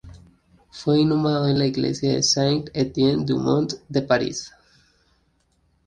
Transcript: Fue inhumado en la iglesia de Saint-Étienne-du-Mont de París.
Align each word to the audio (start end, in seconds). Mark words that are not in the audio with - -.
Fue 0.71 0.99
inhumado 0.99 1.47
en 1.47 1.59
la 1.59 1.67
iglesia 1.67 2.11
de 2.15 2.23
Saint-Étienne-du-Mont 2.23 3.71
de 3.87 4.01
París. 4.01 4.51